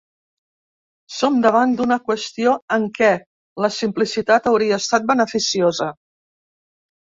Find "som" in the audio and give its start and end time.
1.17-1.37